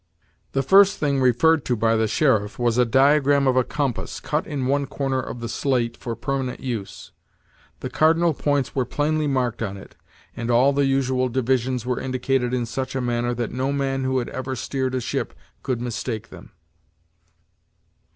[0.53, 4.47] The first thing referred to by the sheriff was the diagram of a compass, cut
[4.47, 7.11] in one corner of the slate for permanent use.
[7.81, 9.95] The cardinal points were plainly marked on it,
[10.35, 14.17] and all the usual divisions were indicated in such a manner that no man who
[14.17, 16.49] had ever steered a ship could mistake them.